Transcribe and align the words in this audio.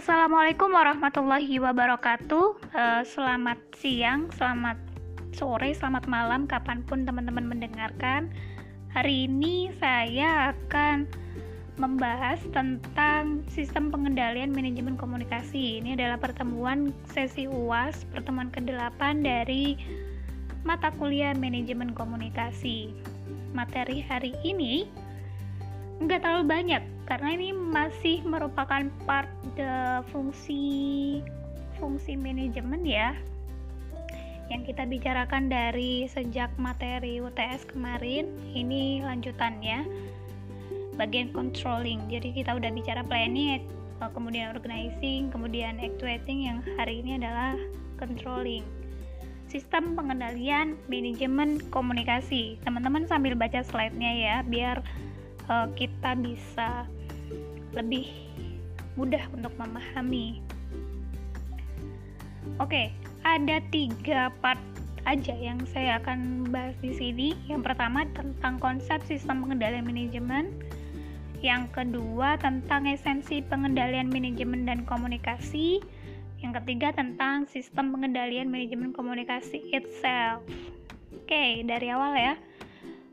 Assalamualaikum 0.00 0.72
warahmatullahi 0.72 1.60
wabarakatuh. 1.60 2.72
Uh, 2.72 3.04
selamat 3.04 3.60
siang, 3.76 4.32
selamat 4.32 4.80
sore, 5.36 5.76
selamat 5.76 6.08
malam, 6.08 6.48
kapan 6.48 6.80
pun 6.88 7.04
teman-teman 7.04 7.44
mendengarkan. 7.44 8.32
Hari 8.96 9.28
ini 9.28 9.68
saya 9.76 10.56
akan 10.56 11.04
membahas 11.76 12.40
tentang 12.48 13.44
sistem 13.52 13.92
pengendalian 13.92 14.56
manajemen 14.56 14.96
komunikasi. 14.96 15.84
Ini 15.84 16.00
adalah 16.00 16.16
pertemuan 16.16 16.96
sesi 17.12 17.44
UAS, 17.44 18.08
pertemuan 18.08 18.48
ke-8 18.48 19.20
dari 19.20 19.76
mata 20.64 20.96
kuliah 20.96 21.36
manajemen 21.36 21.92
komunikasi. 21.92 22.96
Materi 23.52 24.00
hari 24.00 24.32
ini 24.48 24.88
nggak 26.00 26.24
terlalu 26.24 26.44
banyak 26.48 26.82
karena 27.04 27.28
ini 27.36 27.48
masih 27.52 28.24
merupakan 28.24 28.88
part 29.04 29.28
the 29.52 30.00
fungsi 30.08 31.20
fungsi 31.76 32.16
manajemen 32.16 32.84
ya 32.88 33.12
yang 34.50 34.66
kita 34.66 34.82
bicarakan 34.82 35.46
dari 35.46 36.10
sejak 36.10 36.50
materi 36.58 37.22
UTS 37.22 37.70
kemarin 37.70 38.26
ini 38.50 38.98
lanjutannya 38.98 39.86
bagian 40.98 41.30
controlling. 41.30 42.02
Jadi 42.10 42.34
kita 42.34 42.58
udah 42.58 42.68
bicara 42.74 43.06
planning 43.06 43.62
kemudian 44.00 44.56
organizing 44.56 45.28
kemudian 45.30 45.76
actuating 45.78 46.50
yang 46.50 46.58
hari 46.74 46.98
ini 46.98 47.20
adalah 47.22 47.54
controlling. 48.00 48.66
Sistem 49.46 49.94
pengendalian 49.94 50.74
manajemen 50.90 51.62
komunikasi. 51.70 52.58
Teman-teman 52.66 53.06
sambil 53.06 53.38
baca 53.38 53.62
slide-nya 53.62 54.12
ya 54.18 54.36
biar 54.42 54.82
uh, 55.50 55.66
kita 55.74 56.14
bisa 56.14 56.86
lebih 57.74 58.06
mudah 58.94 59.26
untuk 59.34 59.50
memahami. 59.58 60.38
Oke, 62.62 62.94
ada 63.26 63.60
tiga 63.74 64.32
part 64.40 64.58
aja 65.04 65.32
yang 65.34 65.60
saya 65.70 65.98
akan 66.00 66.48
bahas 66.48 66.76
di 66.80 66.94
sini. 66.94 67.28
Yang 67.50 67.72
pertama 67.72 68.06
tentang 68.14 68.62
konsep 68.62 69.02
sistem 69.04 69.44
pengendalian 69.44 69.84
manajemen. 69.84 70.54
Yang 71.40 71.72
kedua 71.72 72.36
tentang 72.36 72.84
esensi 72.84 73.40
pengendalian 73.40 74.12
manajemen 74.12 74.68
dan 74.68 74.84
komunikasi. 74.84 75.80
Yang 76.40 76.52
ketiga 76.64 76.92
tentang 76.96 77.48
sistem 77.48 77.92
pengendalian 77.92 78.48
manajemen 78.48 78.92
komunikasi 78.92 79.72
itself. 79.72 80.44
Oke, 81.12 81.64
dari 81.64 81.88
awal 81.92 82.12
ya 82.16 82.34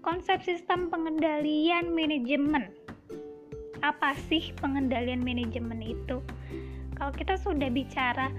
konsep 0.02 0.42
sistem 0.46 0.90
pengendalian 0.92 1.94
manajemen. 1.94 2.74
Apa 3.86 4.18
sih 4.28 4.54
pengendalian 4.58 5.22
manajemen 5.22 5.82
itu? 5.84 6.22
Kalau 6.98 7.14
kita 7.14 7.38
sudah 7.38 7.70
bicara 7.70 8.34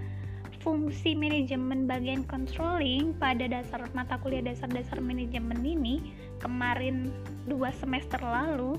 fungsi 0.59 1.15
manajemen 1.15 1.87
bagian 1.87 2.27
controlling 2.27 3.15
pada 3.17 3.47
dasar 3.47 3.87
mata 3.95 4.19
kuliah 4.19 4.43
dasar-dasar 4.43 4.99
manajemen 4.99 5.63
ini 5.63 6.03
kemarin 6.43 7.15
dua 7.47 7.71
semester 7.79 8.19
lalu 8.19 8.75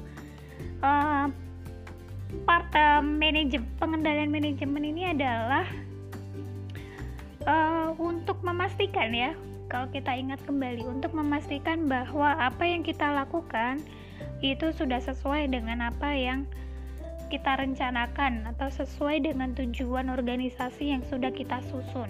uh, 0.83 1.31
part 2.43 2.67
uh, 2.75 2.99
manajemen 2.99 3.65
pengendalian 3.79 4.29
manajemen 4.29 4.83
ini 4.85 5.15
adalah 5.15 5.65
uh, 7.47 7.95
untuk 7.95 8.43
memastikan 8.43 9.15
ya 9.15 9.31
kalau 9.69 9.85
kita 9.93 10.17
ingat 10.17 10.41
kembali 10.49 10.81
untuk 10.89 11.13
memastikan 11.13 11.85
bahwa 11.85 12.33
apa 12.41 12.65
yang 12.65 12.81
kita 12.81 13.05
lakukan 13.05 13.77
itu 14.41 14.73
sudah 14.73 14.97
sesuai 14.97 15.53
dengan 15.53 15.93
apa 15.93 16.09
yang 16.17 16.49
kita 17.29 17.61
rencanakan 17.61 18.49
atau 18.49 18.73
sesuai 18.73 19.21
dengan 19.21 19.53
tujuan 19.53 20.09
organisasi 20.09 20.97
yang 20.97 21.05
sudah 21.05 21.29
kita 21.29 21.61
susun. 21.69 22.09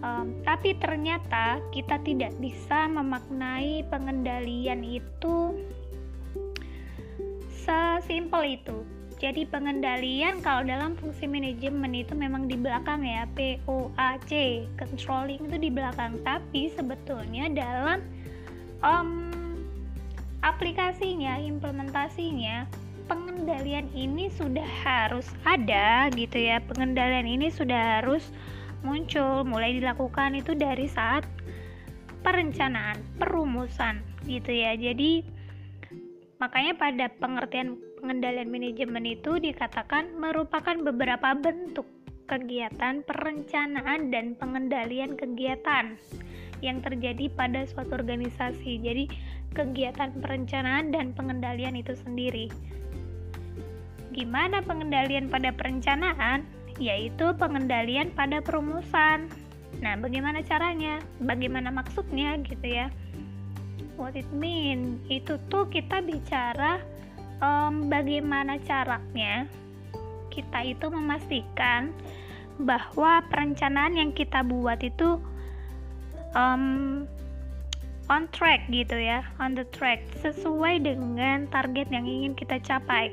Um, 0.00 0.40
tapi 0.44 0.76
ternyata 0.80 1.60
kita 1.72 2.00
tidak 2.04 2.32
bisa 2.40 2.88
memaknai 2.88 3.84
pengendalian 3.92 4.80
itu 4.84 5.56
sesimpel 7.64 8.60
itu 8.60 8.84
jadi 9.24 9.48
pengendalian 9.48 10.44
kalau 10.44 10.68
dalam 10.68 11.00
fungsi 11.00 11.24
manajemen 11.24 11.96
itu 11.96 12.12
memang 12.12 12.44
di 12.44 12.60
belakang 12.60 13.08
ya 13.08 13.24
P 13.32 13.56
O 13.64 13.88
A 13.96 14.20
C 14.28 14.60
controlling 14.76 15.40
itu 15.48 15.56
di 15.56 15.72
belakang. 15.72 16.20
Tapi 16.20 16.68
sebetulnya 16.68 17.48
dalam 17.48 18.04
um, 18.84 19.32
aplikasinya 20.44 21.40
implementasinya 21.40 22.68
pengendalian 23.08 23.88
ini 23.96 24.28
sudah 24.28 24.68
harus 24.84 25.24
ada 25.48 26.12
gitu 26.12 26.36
ya. 26.36 26.60
Pengendalian 26.60 27.24
ini 27.24 27.48
sudah 27.48 28.04
harus 28.04 28.28
muncul 28.84 29.40
mulai 29.48 29.80
dilakukan 29.80 30.36
itu 30.36 30.52
dari 30.52 30.84
saat 30.84 31.24
perencanaan 32.20 33.00
perumusan 33.16 34.04
gitu 34.28 34.52
ya. 34.52 34.76
Jadi 34.76 35.24
makanya 36.36 36.76
pada 36.76 37.08
pengertian 37.16 37.80
pengendalian 38.04 38.52
manajemen 38.52 39.08
itu 39.08 39.40
dikatakan 39.40 40.12
merupakan 40.20 40.76
beberapa 40.76 41.32
bentuk 41.32 41.88
kegiatan 42.28 43.00
perencanaan 43.00 44.12
dan 44.12 44.36
pengendalian 44.36 45.16
kegiatan 45.16 45.96
yang 46.60 46.84
terjadi 46.84 47.32
pada 47.32 47.64
suatu 47.64 47.96
organisasi. 47.96 48.76
Jadi, 48.84 49.08
kegiatan 49.56 50.20
perencanaan 50.20 50.92
dan 50.92 51.16
pengendalian 51.16 51.80
itu 51.80 51.96
sendiri. 51.96 52.52
Gimana 54.12 54.60
pengendalian 54.60 55.32
pada 55.32 55.48
perencanaan? 55.56 56.44
Yaitu 56.76 57.32
pengendalian 57.40 58.12
pada 58.12 58.44
perumusan. 58.44 59.32
Nah, 59.80 59.96
bagaimana 59.96 60.44
caranya? 60.44 61.00
Bagaimana 61.24 61.72
maksudnya 61.72 62.36
gitu 62.44 62.68
ya? 62.68 62.92
What 63.96 64.12
it 64.12 64.28
mean? 64.28 65.00
Itu 65.08 65.40
tuh 65.48 65.72
kita 65.72 66.04
bicara 66.04 66.84
um, 67.40 67.88
bagaimana 67.88 68.58
caranya 68.62 69.48
kita 70.34 70.66
itu 70.66 70.86
memastikan 70.90 71.94
bahwa 72.58 73.22
perencanaan 73.30 73.98
yang 73.98 74.10
kita 74.14 74.42
buat 74.46 74.78
itu 74.82 75.18
um, 76.34 77.06
on 78.12 78.28
track 78.30 78.68
gitu 78.68 78.94
ya, 78.98 79.24
on 79.40 79.56
the 79.56 79.64
track 79.72 80.04
sesuai 80.20 80.84
dengan 80.84 81.48
target 81.48 81.88
yang 81.88 82.04
ingin 82.04 82.36
kita 82.36 82.60
capai. 82.60 83.10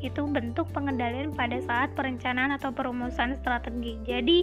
Itu 0.00 0.24
bentuk 0.26 0.72
pengendalian 0.72 1.36
pada 1.36 1.60
saat 1.60 1.92
perencanaan 1.92 2.56
atau 2.56 2.72
perumusan 2.72 3.36
strategi. 3.36 4.00
Jadi, 4.08 4.38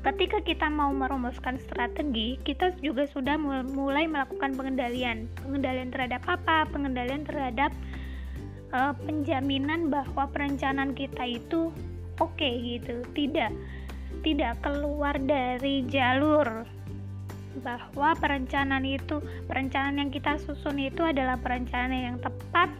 ketika 0.00 0.40
kita 0.40 0.66
mau 0.72 0.88
merumuskan 0.90 1.60
strategi, 1.60 2.40
kita 2.42 2.72
juga 2.80 3.04
sudah 3.04 3.36
mulai 3.76 4.08
melakukan 4.08 4.56
pengendalian. 4.56 5.28
Pengendalian 5.44 5.92
terhadap 5.92 6.24
apa? 6.24 6.64
Pengendalian 6.72 7.28
terhadap 7.28 7.70
uh, 8.72 8.96
penjaminan 9.04 9.92
bahwa 9.92 10.26
perencanaan 10.32 10.96
kita 10.96 11.22
itu 11.28 11.70
oke 12.18 12.34
okay, 12.34 12.80
gitu. 12.80 13.04
Tidak 13.14 13.52
tidak 14.22 14.60
keluar 14.64 15.16
dari 15.18 15.84
jalur 15.86 16.64
bahwa 17.60 18.16
perencanaan 18.16 18.86
itu 18.88 19.20
perencanaan 19.44 20.00
yang 20.00 20.10
kita 20.10 20.40
susun 20.40 20.80
itu 20.80 21.04
adalah 21.04 21.36
perencanaan 21.36 22.16
yang 22.16 22.18
tepat 22.18 22.72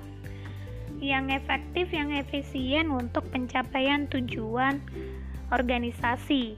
yang 1.02 1.28
efektif 1.34 1.90
yang 1.90 2.14
efisien 2.14 2.88
untuk 2.94 3.26
pencapaian 3.34 4.06
tujuan 4.06 4.78
organisasi. 5.50 6.56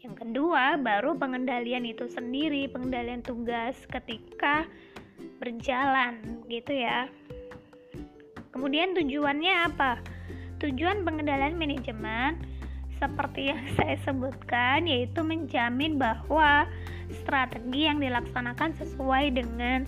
Yang 0.00 0.14
kedua 0.24 0.78
baru 0.78 1.18
pengendalian 1.18 1.84
itu 1.84 2.06
sendiri 2.08 2.70
pengendalian 2.70 3.20
tugas 3.20 3.76
ketika 3.90 4.64
berjalan 5.42 6.22
gitu 6.46 6.70
ya 6.72 7.10
Kemudian 8.58 8.90
tujuannya 8.98 9.54
apa? 9.70 10.02
Tujuan 10.58 11.06
pengendalian 11.06 11.54
manajemen 11.54 12.42
seperti 12.98 13.54
yang 13.54 13.62
saya 13.78 13.94
sebutkan 14.02 14.90
yaitu 14.90 15.22
menjamin 15.22 15.94
bahwa 15.94 16.66
strategi 17.22 17.86
yang 17.86 18.02
dilaksanakan 18.02 18.74
sesuai 18.74 19.30
dengan 19.30 19.86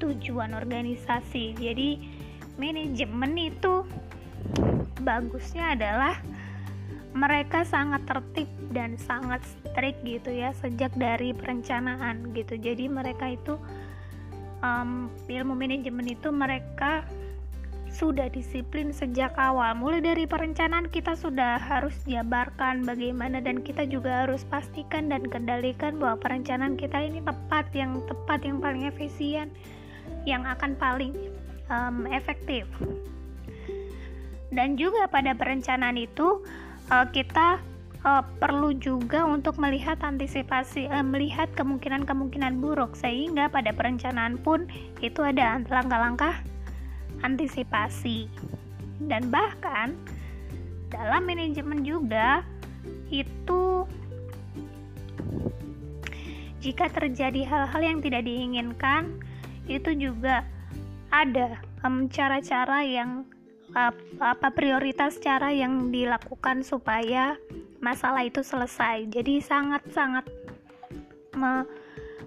tujuan 0.00 0.56
organisasi. 0.56 1.60
Jadi 1.60 2.00
manajemen 2.56 3.36
itu 3.36 3.84
bagusnya 5.04 5.76
adalah 5.76 6.16
mereka 7.12 7.68
sangat 7.68 8.00
tertib 8.08 8.48
dan 8.72 8.96
sangat 8.96 9.44
strict 9.44 10.00
gitu 10.08 10.32
ya 10.32 10.56
sejak 10.56 10.88
dari 10.96 11.36
perencanaan 11.36 12.32
gitu. 12.32 12.56
Jadi 12.56 12.88
mereka 12.88 13.28
itu 13.28 13.60
um, 14.64 15.12
ilmu 15.28 15.52
manajemen 15.52 16.08
itu 16.08 16.32
mereka 16.32 17.04
sudah 17.96 18.28
disiplin 18.28 18.92
sejak 18.92 19.32
awal. 19.40 19.72
Mulai 19.72 20.04
dari 20.04 20.24
perencanaan 20.28 20.92
kita 20.92 21.16
sudah 21.16 21.56
harus 21.56 21.96
jabarkan 22.04 22.84
bagaimana 22.84 23.40
dan 23.40 23.64
kita 23.64 23.88
juga 23.88 24.28
harus 24.28 24.44
pastikan 24.44 25.08
dan 25.08 25.24
kendalikan 25.24 25.96
bahwa 25.96 26.20
perencanaan 26.20 26.76
kita 26.76 27.00
ini 27.00 27.24
tepat, 27.24 27.72
yang 27.72 28.04
tepat, 28.04 28.44
yang 28.44 28.60
paling 28.60 28.84
efisien, 28.84 29.48
yang 30.28 30.44
akan 30.44 30.76
paling 30.76 31.16
um, 31.72 32.04
efektif. 32.12 32.68
dan 34.56 34.78
juga 34.78 35.10
pada 35.10 35.34
perencanaan 35.34 35.98
itu 35.98 36.40
uh, 36.88 37.06
kita 37.10 37.58
uh, 38.06 38.22
perlu 38.38 38.72
juga 38.78 39.26
untuk 39.26 39.58
melihat 39.58 39.98
antisipasi 40.00 40.86
uh, 40.86 41.02
melihat 41.02 41.50
kemungkinan-kemungkinan 41.58 42.62
buruk 42.62 42.94
sehingga 42.94 43.50
pada 43.50 43.74
perencanaan 43.74 44.38
pun 44.40 44.70
itu 45.02 45.20
ada 45.20 45.60
langkah-langkah 45.66 46.40
antisipasi 47.24 48.30
dan 49.06 49.28
bahkan 49.28 49.96
dalam 50.88 51.26
manajemen 51.26 51.82
juga 51.82 52.46
itu 53.10 53.86
jika 56.62 56.90
terjadi 56.90 57.46
hal-hal 57.46 57.82
yang 57.82 57.98
tidak 58.02 58.26
diinginkan 58.26 59.22
itu 59.66 59.94
juga 59.94 60.42
ada 61.10 61.62
cara-cara 62.10 62.82
um, 62.82 62.90
yang 62.90 63.10
apa 64.18 64.48
prioritas 64.54 65.18
cara 65.20 65.52
yang 65.52 65.92
dilakukan 65.92 66.64
supaya 66.64 67.36
masalah 67.82 68.24
itu 68.24 68.40
selesai. 68.40 69.10
Jadi 69.12 69.42
sangat-sangat 69.42 70.24
me 71.36 71.66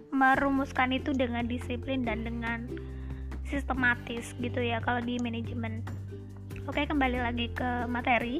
merumuskan 0.09 0.89
itu 0.93 1.13
dengan 1.13 1.45
disiplin 1.45 2.01
dan 2.01 2.25
dengan 2.25 2.65
sistematis 3.49 4.37
gitu 4.37 4.61
ya 4.61 4.79
kalau 4.79 5.01
di 5.01 5.17
manajemen. 5.17 5.81
Oke, 6.69 6.85
kembali 6.85 7.17
lagi 7.17 7.49
ke 7.49 7.89
materi. 7.89 8.39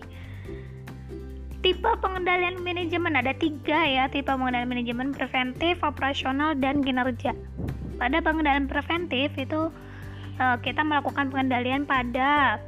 Tipe 1.59 1.91
pengendalian 1.99 2.61
manajemen 2.63 3.19
ada 3.19 3.35
tiga 3.35 3.83
ya, 3.83 4.07
tipe 4.07 4.29
pengendalian 4.29 4.69
manajemen 4.69 5.11
preventif, 5.11 5.81
operasional, 5.83 6.55
dan 6.55 6.79
kinerja. 6.79 7.35
Pada 7.99 8.23
pengendalian 8.23 8.69
preventif 8.69 9.35
itu 9.35 9.67
eh, 10.39 10.57
kita 10.63 10.85
melakukan 10.85 11.27
pengendalian 11.33 11.83
pada 11.83 12.61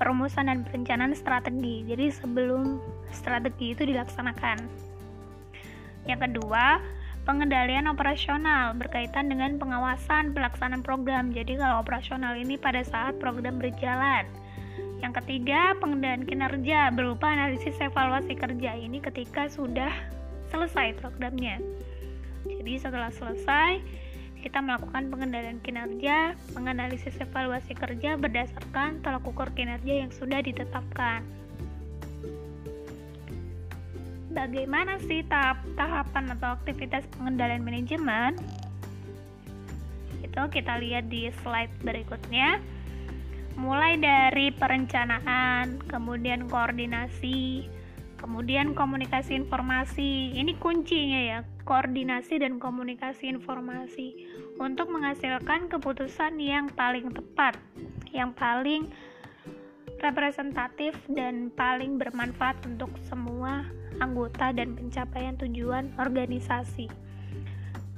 perumusan 0.00 0.48
dan 0.48 0.64
perencanaan 0.64 1.12
strategi. 1.12 1.84
Jadi 1.84 2.08
sebelum 2.14 2.80
strategi 3.12 3.74
itu 3.74 3.82
dilaksanakan. 3.84 4.64
Yang 6.08 6.20
kedua, 6.30 6.80
pengendalian 7.28 7.92
operasional 7.92 8.72
berkaitan 8.72 9.28
dengan 9.28 9.60
pengawasan 9.60 10.32
pelaksanaan 10.32 10.80
program. 10.80 11.28
Jadi 11.28 11.60
kalau 11.60 11.84
operasional 11.84 12.32
ini 12.40 12.56
pada 12.56 12.80
saat 12.80 13.20
program 13.20 13.60
berjalan. 13.60 14.24
Yang 15.04 15.20
ketiga, 15.22 15.76
pengendalian 15.76 16.24
kinerja 16.24 16.88
berupa 16.96 17.28
analisis 17.28 17.76
evaluasi 17.84 18.32
kerja 18.32 18.72
ini 18.80 19.04
ketika 19.04 19.44
sudah 19.52 19.92
selesai 20.48 20.96
programnya. 21.04 21.60
Jadi 22.48 22.80
setelah 22.80 23.12
selesai, 23.12 23.84
kita 24.40 24.64
melakukan 24.64 25.12
pengendalian 25.12 25.60
kinerja, 25.60 26.32
menganalisis 26.56 27.12
evaluasi 27.20 27.76
kerja 27.76 28.16
berdasarkan 28.16 29.04
tolak 29.04 29.28
ukur 29.28 29.52
kinerja 29.52 30.00
yang 30.00 30.10
sudah 30.10 30.40
ditetapkan. 30.40 31.20
Bagaimana 34.28 35.00
sih 35.00 35.24
tahap 35.24 35.64
tahapan 35.72 36.36
atau 36.36 36.60
aktivitas 36.60 37.08
pengendalian 37.16 37.64
manajemen? 37.64 38.36
Itu 40.20 40.52
kita 40.52 40.76
lihat 40.76 41.08
di 41.08 41.32
slide 41.40 41.72
berikutnya. 41.80 42.60
Mulai 43.56 43.96
dari 43.98 44.52
perencanaan, 44.52 45.80
kemudian 45.88 46.46
koordinasi, 46.46 47.66
kemudian 48.20 48.76
komunikasi 48.76 49.34
informasi. 49.34 50.36
Ini 50.36 50.60
kuncinya 50.60 51.20
ya, 51.24 51.38
koordinasi 51.64 52.44
dan 52.44 52.60
komunikasi 52.60 53.32
informasi 53.32 54.14
untuk 54.60 54.92
menghasilkan 54.92 55.72
keputusan 55.72 56.36
yang 56.36 56.68
paling 56.68 57.10
tepat, 57.10 57.56
yang 58.12 58.36
paling 58.36 58.92
representatif 59.98 60.94
dan 61.10 61.50
paling 61.50 61.98
bermanfaat 61.98 62.60
untuk 62.62 62.94
semua 63.10 63.66
anggota 63.98 64.52
dan 64.52 64.76
pencapaian 64.76 65.34
tujuan 65.40 65.92
organisasi. 65.96 66.88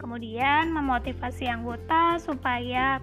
Kemudian 0.01 0.73
memotivasi 0.73 1.51
anggota 1.51 2.17
supaya 2.23 3.03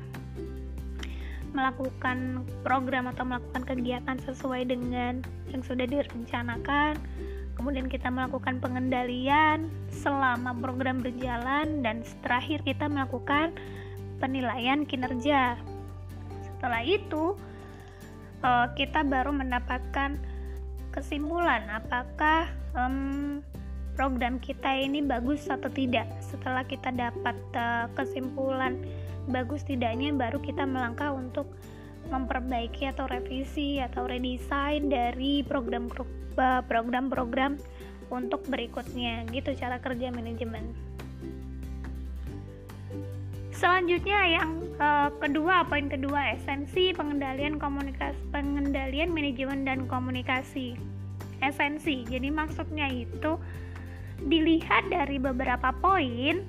melakukan 1.56 2.44
program 2.62 3.10
atau 3.10 3.24
melakukan 3.24 3.63
kegiatan 3.66 4.18
sesuai 4.22 4.68
dengan 4.69 5.25
yang 5.50 5.63
sudah 5.63 5.88
direncanakan 5.88 7.00
kemudian 7.57 7.89
kita 7.89 8.13
melakukan 8.13 8.62
pengendalian 8.62 9.74
selama 9.90 10.54
program 10.54 11.01
berjalan 11.01 11.81
dan 11.81 12.06
terakhir 12.22 12.62
kita 12.62 12.86
melakukan 12.86 13.57
penilaian 14.22 14.86
kinerja 14.86 15.57
setelah 16.45 16.86
itu 16.86 17.33
eh, 18.45 18.68
kita 18.78 19.01
baru 19.01 19.33
mendapatkan 19.33 20.22
kesimpulan 20.94 21.66
apakah 21.74 22.45
um, 22.77 23.41
program 23.97 24.38
kita 24.38 24.77
ini 24.77 25.01
bagus 25.01 25.50
atau 25.50 25.68
tidak? 25.74 26.06
Setelah 26.21 26.62
kita 26.63 26.94
dapat 26.94 27.35
uh, 27.57 27.89
kesimpulan 27.97 28.77
bagus 29.27 29.65
tidaknya 29.65 30.13
baru 30.13 30.39
kita 30.39 30.63
melangkah 30.63 31.12
untuk 31.12 31.50
memperbaiki 32.07 32.88
atau 32.88 33.09
revisi 33.09 33.83
atau 33.83 34.07
redesign 34.07 34.88
dari 34.88 35.44
program 35.44 35.91
program-program 36.69 37.59
untuk 38.13 38.45
berikutnya. 38.47 39.27
Gitu 39.27 39.57
cara 39.57 39.81
kerja 39.81 40.13
manajemen. 40.13 40.71
Selanjutnya 43.57 44.21
yang 44.38 44.62
uh, 44.77 45.09
kedua 45.18 45.65
poin 45.65 45.89
kedua 45.89 46.38
esensi 46.38 46.94
pengendalian 46.94 47.57
komunikasi 47.57 48.21
pengendalian 48.30 49.09
manajemen 49.09 49.65
dan 49.65 49.89
komunikasi 49.89 50.77
esensi 51.44 52.06
jadi 52.07 52.30
maksudnya 52.30 52.89
itu 52.89 53.38
dilihat 54.25 54.89
dari 54.89 55.22
beberapa 55.22 55.69
poin 55.78 56.42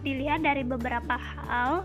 dilihat 0.00 0.44
dari 0.46 0.64
beberapa 0.64 1.18
hal 1.18 1.84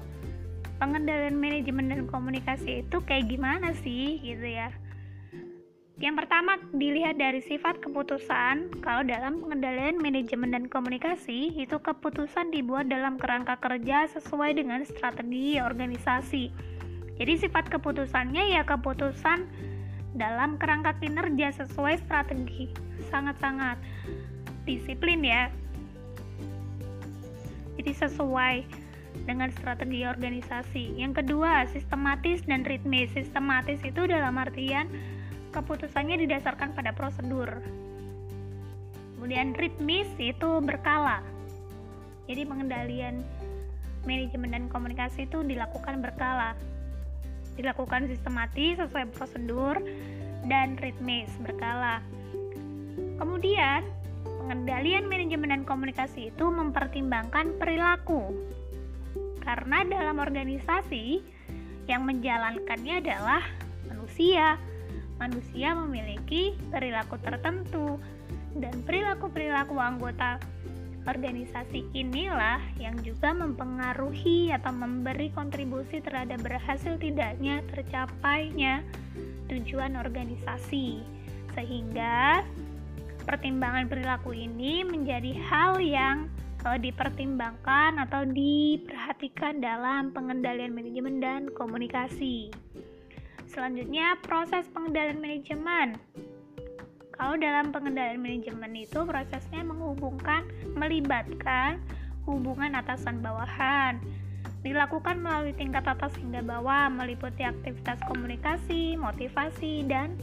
pengendalian 0.80 1.38
manajemen 1.38 1.92
dan 1.92 2.02
komunikasi 2.08 2.86
itu 2.86 2.98
kayak 3.04 3.30
gimana 3.30 3.76
sih 3.84 4.22
gitu 4.24 4.48
ya 4.48 4.72
yang 6.02 6.18
pertama 6.18 6.58
dilihat 6.74 7.22
dari 7.22 7.46
sifat 7.46 7.78
keputusan. 7.78 8.82
Kalau 8.82 9.06
dalam 9.06 9.38
pengendalian 9.38 10.02
manajemen 10.02 10.50
dan 10.50 10.66
komunikasi, 10.66 11.54
itu 11.54 11.78
keputusan 11.78 12.50
dibuat 12.50 12.90
dalam 12.90 13.22
kerangka 13.22 13.62
kerja 13.62 14.10
sesuai 14.10 14.58
dengan 14.58 14.82
strategi 14.82 15.62
organisasi. 15.62 16.50
Jadi 17.22 17.34
sifat 17.38 17.70
keputusannya 17.70 18.50
ya 18.58 18.66
keputusan 18.66 19.46
dalam 20.16 20.60
kerangka 20.60 20.98
kinerja 21.00 21.56
sesuai 21.64 22.00
strategi. 22.04 22.72
Sangat-sangat 23.08 23.80
disiplin 24.68 25.24
ya. 25.24 25.50
Jadi 27.80 27.92
sesuai 27.98 28.56
dengan 29.26 29.50
strategi 29.54 30.06
organisasi. 30.06 31.00
Yang 31.00 31.24
kedua, 31.24 31.66
sistematis 31.72 32.44
dan 32.46 32.68
ritmis. 32.68 33.12
Sistematis 33.16 33.80
itu 33.82 34.06
dalam 34.08 34.38
artian 34.38 34.88
keputusannya 35.52 36.20
didasarkan 36.28 36.74
pada 36.76 36.96
prosedur. 36.96 37.60
Kemudian 39.18 39.54
ritmis 39.54 40.10
itu 40.18 40.50
berkala. 40.64 41.22
Jadi 42.26 42.48
pengendalian 42.48 43.22
manajemen 44.08 44.50
dan 44.50 44.66
komunikasi 44.72 45.30
itu 45.30 45.46
dilakukan 45.46 46.02
berkala. 46.02 46.58
Dilakukan 47.60 48.08
sistematis 48.08 48.80
sesuai 48.80 49.12
prosedur 49.16 49.80
dan 50.48 50.80
ritmis 50.80 51.30
berkala. 51.42 52.02
Kemudian, 53.22 53.86
pengendalian 54.26 55.06
manajemen 55.06 55.54
dan 55.54 55.64
komunikasi 55.64 56.34
itu 56.34 56.46
mempertimbangkan 56.50 57.56
perilaku. 57.62 58.34
Karena 59.42 59.86
dalam 59.86 60.18
organisasi 60.22 61.22
yang 61.90 62.06
menjalankannya 62.06 63.02
adalah 63.02 63.42
manusia 63.90 64.58
manusia 65.22 65.78
memiliki 65.78 66.58
perilaku 66.74 67.22
tertentu 67.22 68.02
dan 68.58 68.74
perilaku-perilaku 68.82 69.78
anggota 69.78 70.42
organisasi 71.06 71.90
inilah 71.98 72.62
yang 72.78 72.94
juga 73.02 73.34
mempengaruhi 73.34 74.54
atau 74.54 74.70
memberi 74.70 75.34
kontribusi 75.34 76.02
terhadap 76.02 76.46
berhasil 76.46 76.98
tidaknya 77.02 77.66
tercapainya 77.74 78.86
tujuan 79.50 79.98
organisasi 79.98 81.02
sehingga 81.58 82.46
pertimbangan 83.26 83.90
perilaku 83.90 84.34
ini 84.34 84.86
menjadi 84.86 85.36
hal 85.50 85.82
yang 85.82 86.32
uh, 86.66 86.78
dipertimbangkan 86.78 87.98
atau 88.08 88.26
diperhatikan 88.26 89.60
dalam 89.60 90.14
pengendalian 90.14 90.74
manajemen 90.74 91.20
dan 91.20 91.42
komunikasi. 91.54 92.50
Selanjutnya, 93.52 94.16
proses 94.24 94.64
pengendalian 94.72 95.20
manajemen. 95.20 96.00
Kalau 97.22 97.38
dalam 97.38 97.70
pengendalian 97.70 98.18
manajemen 98.18 98.82
itu 98.82 99.06
prosesnya 99.06 99.62
menghubungkan, 99.62 100.42
melibatkan 100.74 101.78
hubungan 102.26 102.74
atasan 102.74 103.22
bawahan. 103.22 104.02
Dilakukan 104.66 105.22
melalui 105.22 105.54
tingkat 105.54 105.86
atas 105.86 106.18
hingga 106.18 106.42
bawah, 106.42 106.90
meliputi 106.90 107.46
aktivitas 107.46 108.02
komunikasi, 108.10 108.98
motivasi, 108.98 109.86
dan 109.86 110.18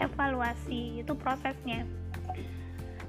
evaluasi. 0.00 1.04
Itu 1.04 1.12
prosesnya. 1.12 1.84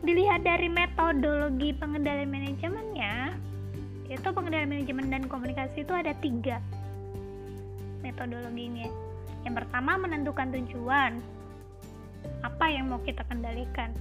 Dilihat 0.04 0.44
dari 0.44 0.68
metodologi 0.68 1.72
pengendalian 1.72 2.36
manajemennya 2.36 3.32
itu 4.12 4.28
pengendalian 4.28 4.76
manajemen 4.76 5.08
dan 5.08 5.24
komunikasi 5.32 5.88
itu 5.88 5.96
ada 5.96 6.12
tiga 6.20 6.60
metodologinya. 8.04 8.92
Yang 9.48 9.64
pertama 9.64 9.96
menentukan 9.96 10.52
tujuan 10.52 11.40
apa 12.42 12.66
yang 12.70 12.90
mau 12.90 13.02
kita 13.02 13.26
kendalikan. 13.30 13.94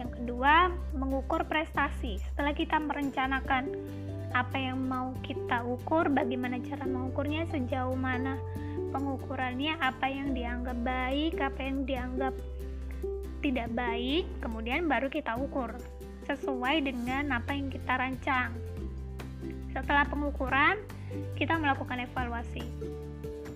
Yang 0.00 0.10
kedua 0.16 0.72
mengukur 0.96 1.44
prestasi. 1.44 2.16
Setelah 2.32 2.56
kita 2.56 2.80
merencanakan 2.80 3.68
apa 4.30 4.56
yang 4.56 4.78
mau 4.78 5.10
kita 5.26 5.66
ukur 5.66 6.06
bagaimana 6.06 6.62
cara 6.62 6.86
mengukurnya 6.86 7.50
sejauh 7.50 7.98
mana 7.98 8.38
pengukurannya 8.94 9.74
apa 9.82 10.06
yang 10.06 10.30
dianggap 10.30 10.78
baik 10.86 11.34
apa 11.42 11.58
yang 11.58 11.82
dianggap 11.82 12.34
tidak 13.42 13.74
baik 13.74 14.30
kemudian 14.38 14.86
baru 14.86 15.10
kita 15.10 15.34
ukur 15.34 15.74
sesuai 16.30 16.86
dengan 16.86 17.34
apa 17.34 17.58
yang 17.58 17.66
kita 17.74 17.98
rancang. 17.98 18.54
Setelah 19.74 20.06
pengukuran 20.06 20.78
kita 21.34 21.58
melakukan 21.58 22.06
evaluasi 22.06 22.62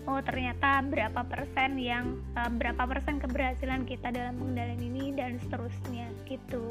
oh 0.05 0.21
ternyata 0.21 0.85
berapa 0.85 1.25
persen 1.25 1.81
yang 1.81 2.21
uh, 2.37 2.51
berapa 2.53 2.85
persen 2.85 3.21
keberhasilan 3.21 3.89
kita 3.89 4.13
dalam 4.13 4.37
pengendalian 4.37 4.83
ini 4.85 5.05
dan 5.17 5.41
seterusnya 5.41 6.13
gitu. 6.29 6.69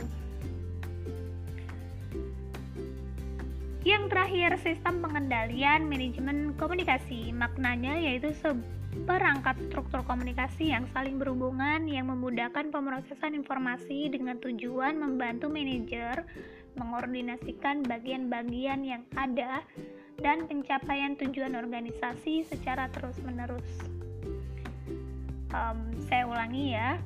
Yang 3.83 4.03
terakhir 4.15 4.51
sistem 4.63 5.03
pengendalian 5.03 5.91
manajemen 5.91 6.55
komunikasi. 6.55 7.35
Maknanya 7.35 7.99
yaitu 7.99 8.31
seperangkat 8.39 9.59
struktur 9.67 10.07
komunikasi 10.07 10.71
yang 10.71 10.87
saling 10.95 11.19
berhubungan 11.19 11.83
yang 11.91 12.07
memudahkan 12.07 12.71
pemrosesan 12.71 13.35
informasi 13.35 14.07
dengan 14.07 14.39
tujuan 14.39 14.95
membantu 14.95 15.51
manajer 15.51 16.23
mengordinasikan 16.79 17.83
bagian-bagian 17.83 18.81
yang 18.87 19.03
ada 19.19 19.61
dan 20.19 20.45
pencapaian 20.45 21.17
tujuan 21.17 21.57
organisasi 21.57 22.45
secara 22.45 22.91
terus-menerus. 22.93 23.65
Um, 25.53 25.93
saya 26.09 26.25
ulangi 26.25 26.73
ya, 26.73 26.97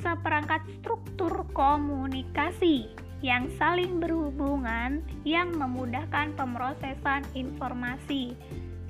seperangkat 0.00 0.62
struktur 0.80 1.44
komunikasi 1.52 2.88
yang 3.20 3.52
saling 3.60 4.00
berhubungan 4.00 5.04
yang 5.28 5.52
memudahkan 5.52 6.32
pemrosesan 6.34 7.26
informasi. 7.36 8.32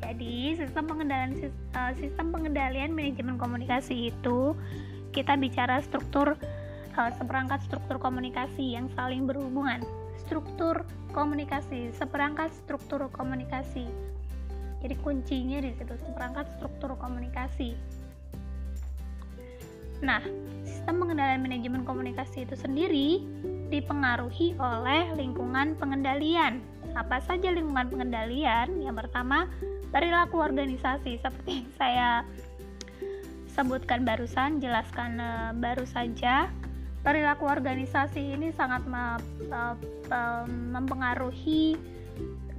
Jadi, 0.00 0.56
sistem 0.56 0.88
pengendalian 0.88 1.52
uh, 1.76 1.92
sistem 1.98 2.32
pengendalian 2.32 2.94
manajemen 2.94 3.36
komunikasi 3.36 4.14
itu 4.14 4.56
kita 5.10 5.34
bicara 5.36 5.82
struktur 5.82 6.38
uh, 6.96 7.10
seperangkat 7.18 7.60
struktur 7.66 7.98
komunikasi 7.98 8.78
yang 8.78 8.88
saling 8.94 9.26
berhubungan 9.26 9.82
struktur 10.30 10.86
komunikasi, 11.10 11.90
seperangkat 11.90 12.54
struktur 12.54 13.10
komunikasi. 13.10 13.90
Jadi 14.78 14.94
kuncinya 15.02 15.58
di 15.58 15.74
situ 15.74 15.98
seperangkat 16.06 16.46
struktur 16.54 16.94
komunikasi. 16.94 17.74
Nah, 20.06 20.22
sistem 20.62 21.02
pengendalian 21.02 21.42
manajemen 21.42 21.82
komunikasi 21.82 22.46
itu 22.46 22.54
sendiri 22.54 23.26
dipengaruhi 23.74 24.54
oleh 24.56 25.10
lingkungan 25.18 25.74
pengendalian. 25.74 26.62
Apa 26.94 27.18
saja 27.26 27.50
lingkungan 27.50 27.90
pengendalian? 27.90 28.70
Yang 28.80 29.04
pertama, 29.04 29.50
perilaku 29.90 30.38
organisasi 30.38 31.18
seperti 31.18 31.66
yang 31.66 31.70
saya 31.74 32.10
sebutkan 33.50 34.06
barusan, 34.06 34.62
jelaskan 34.62 35.18
uh, 35.18 35.50
baru 35.58 35.82
saja 35.84 36.48
perilaku 37.00 37.48
organisasi 37.48 38.36
ini 38.36 38.52
sangat 38.52 38.84
mempengaruhi 40.70 41.76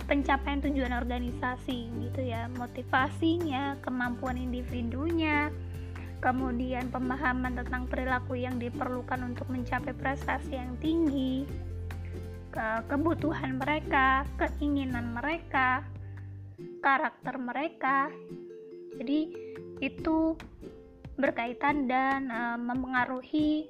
pencapaian 0.09 0.59
tujuan 0.65 0.93
organisasi 0.97 1.87
gitu 2.09 2.21
ya. 2.25 2.49
Motivasinya 2.57 3.77
kemampuan 3.85 4.35
individunya 4.35 5.53
kemudian 6.21 6.93
pemahaman 6.93 7.57
tentang 7.57 7.89
perilaku 7.89 8.37
yang 8.37 8.61
diperlukan 8.61 9.25
untuk 9.25 9.49
mencapai 9.49 9.93
prestasi 9.97 10.53
yang 10.53 10.77
tinggi 10.77 11.49
ke 12.53 12.67
kebutuhan 12.85 13.57
mereka 13.57 14.21
keinginan 14.37 15.17
mereka 15.17 15.81
karakter 16.83 17.41
mereka. 17.41 18.13
Jadi 19.01 19.33
itu 19.81 20.37
berkaitan 21.17 21.89
dan 21.89 22.29
uh, 22.29 22.57
mempengaruhi 22.57 23.65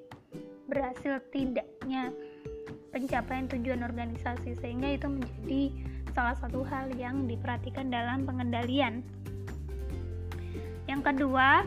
berhasil 0.72 1.20
tidaknya 1.36 2.16
pencapaian 2.96 3.52
tujuan 3.52 3.84
organisasi 3.84 4.56
sehingga 4.64 4.96
itu 4.96 5.12
menjadi 5.12 5.64
salah 6.16 6.36
satu 6.40 6.64
hal 6.64 6.92
yang 6.96 7.28
diperhatikan 7.28 7.92
dalam 7.92 8.24
pengendalian. 8.24 9.04
Yang 10.88 11.02
kedua, 11.12 11.64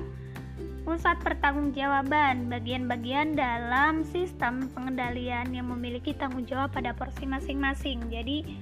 pusat 0.85 1.17
pertanggungjawaban 1.25 2.53
bagian-bagian 2.53 3.33
dalam 3.33 4.05
sistem 4.05 4.69
pengendalian 4.77 5.49
yang 5.49 5.69
memiliki 5.73 6.13
tanggung 6.13 6.45
jawab 6.45 6.77
pada 6.77 6.93
porsi 6.93 7.25
masing-masing. 7.25 8.05
Jadi 8.13 8.57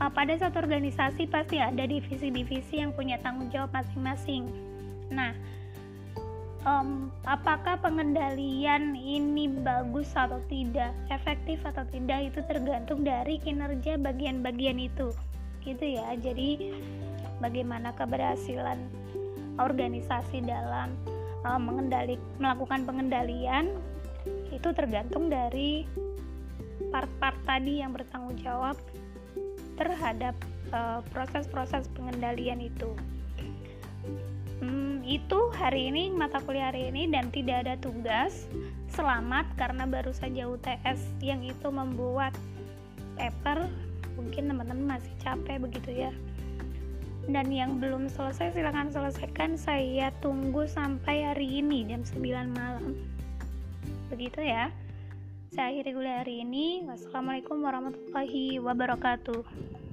eh, 0.00 0.10
pada 0.12 0.32
satu 0.40 0.64
organisasi 0.64 1.28
pasti 1.28 1.60
ada 1.60 1.84
divisi-divisi 1.84 2.80
yang 2.80 2.96
punya 2.96 3.20
tanggung 3.20 3.52
jawab 3.52 3.76
masing-masing. 3.76 4.48
Nah, 5.12 5.36
um, 6.66 7.08
apakah 7.24 7.78
pengendalian 7.78 8.98
ini 8.98 9.48
bagus 9.48 10.10
atau 10.12 10.42
tidak, 10.50 10.92
efektif 11.08 11.62
atau 11.62 11.86
tidak? 11.88 12.34
Itu 12.34 12.42
tergantung 12.44 13.06
dari 13.06 13.38
kinerja 13.40 13.96
bagian-bagian 14.02 14.76
itu, 14.82 15.14
gitu 15.62 15.84
ya. 15.86 16.12
Jadi 16.18 16.74
bagaimana 17.38 17.94
keberhasilan 17.94 18.82
organisasi 19.56 20.44
dalam 20.44 20.92
um, 21.46 21.62
mengendali 21.62 22.20
melakukan 22.36 22.84
pengendalian 22.84 23.72
itu 24.50 24.68
tergantung 24.74 25.30
dari 25.30 25.86
part-part 26.90 27.38
tadi 27.46 27.80
yang 27.80 27.94
bertanggung 27.94 28.36
jawab 28.42 28.76
terhadap 29.78 30.34
uh, 30.74 31.00
proses-proses 31.14 31.86
uh, 31.86 31.92
pengendalian 31.94 32.60
itu 32.60 32.90
hmm, 34.60 35.04
itu 35.06 35.38
hari 35.54 35.88
ini 35.92 36.12
mata 36.12 36.40
kuliah 36.42 36.72
hari 36.72 36.88
ini 36.90 37.08
dan 37.10 37.28
tidak 37.32 37.66
ada 37.66 37.74
tugas. 37.80 38.48
Selamat 38.92 39.44
karena 39.58 39.84
baru 39.84 40.14
saja 40.14 40.48
UTS 40.48 41.00
yang 41.20 41.42
itu 41.44 41.68
membuat 41.68 42.32
paper. 43.18 43.68
Mungkin 44.16 44.48
teman-teman 44.48 44.96
masih 44.96 45.12
capek 45.20 45.60
begitu 45.60 46.08
ya. 46.08 46.12
Dan 47.26 47.50
yang 47.50 47.82
belum 47.82 48.06
selesai 48.06 48.54
silahkan 48.54 48.88
selesaikan. 48.88 49.58
Saya 49.58 50.14
tunggu 50.22 50.64
sampai 50.64 51.26
hari 51.26 51.60
ini 51.60 51.86
jam 51.90 52.06
9 52.06 52.22
malam. 52.54 52.94
Begitu 54.08 54.40
ya. 54.46 54.70
Saya 55.52 55.74
akhiri 55.74 55.90
kuliah 55.94 56.18
hari 56.22 56.42
ini. 56.46 56.86
Wassalamualaikum 56.86 57.62
warahmatullahi 57.62 58.62
wabarakatuh 58.62 59.85